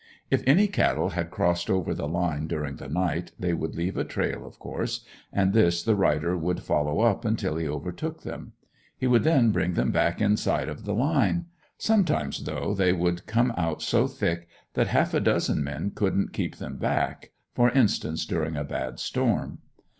If 0.31 0.41
any 0.47 0.65
cattle 0.67 1.09
had 1.11 1.29
crossed 1.29 1.69
over 1.69 1.93
the 1.93 2.07
line 2.07 2.47
during 2.47 2.77
the 2.77 2.87
night 2.89 3.33
they 3.39 3.53
would 3.53 3.75
leave 3.75 3.97
a 3.97 4.03
trail 4.03 4.47
of 4.47 4.57
course, 4.57 5.05
and 5.31 5.53
this 5.53 5.83
the 5.83 5.95
rider 5.95 6.35
would 6.35 6.63
follow 6.63 7.01
up 7.01 7.23
until 7.23 7.55
he 7.55 7.67
overtook 7.69 8.23
them. 8.23 8.53
He 8.97 9.05
would 9.05 9.23
then 9.23 9.51
bring 9.51 9.75
them 9.75 9.91
back 9.91 10.19
inside 10.19 10.69
of 10.69 10.85
the 10.85 10.95
line; 10.95 11.45
sometimes 11.77 12.45
though 12.45 12.73
they 12.73 12.91
would 12.93 13.27
come 13.27 13.53
out 13.55 13.83
so 13.83 14.07
thick 14.07 14.47
that 14.73 14.87
half 14.87 15.13
a 15.13 15.19
dozen 15.19 15.63
men 15.63 15.91
couldn't 15.93 16.33
keep 16.33 16.55
them 16.55 16.77
back, 16.77 17.29
for 17.53 17.69
instance, 17.69 18.25
during 18.25 18.55
a 18.55 18.63
bad 18.63 18.99
storm. 18.99 19.59